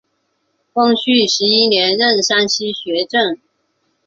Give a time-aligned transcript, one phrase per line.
[0.73, 3.37] 光绪十一年任山西学政。